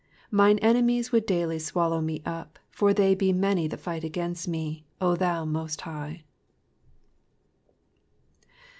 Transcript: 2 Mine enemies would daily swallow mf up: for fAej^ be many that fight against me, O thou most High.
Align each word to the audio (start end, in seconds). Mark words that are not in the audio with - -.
2 0.31 0.35
Mine 0.35 0.57
enemies 0.63 1.11
would 1.11 1.27
daily 1.27 1.59
swallow 1.59 2.01
mf 2.01 2.23
up: 2.25 2.57
for 2.71 2.91
fAej^ 2.91 3.15
be 3.19 3.31
many 3.31 3.67
that 3.67 3.77
fight 3.77 4.03
against 4.03 4.47
me, 4.47 4.83
O 4.99 5.15
thou 5.15 5.45
most 5.45 5.81
High. 5.81 6.23